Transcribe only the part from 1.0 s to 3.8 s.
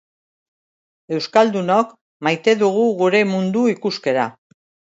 Euskaldunok maite dugu gure mundu